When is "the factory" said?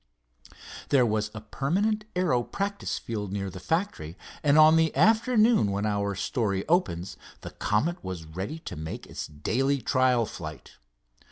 3.51-4.17